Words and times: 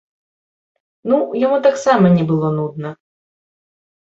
Ну, 1.11 1.17
яму 1.45 1.57
таксама 1.67 2.05
не 2.17 2.23
было 2.33 2.47
нудна. 2.59 2.89